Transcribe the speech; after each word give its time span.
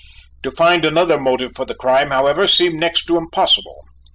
To 0.41 0.49
find 0.49 0.83
another 0.83 1.19
motive 1.19 1.53
for 1.55 1.63
the 1.65 1.75
crime, 1.75 2.09
however, 2.09 2.47
seemed 2.47 2.79
next 2.79 3.05
to 3.05 3.17
impossible. 3.17 3.85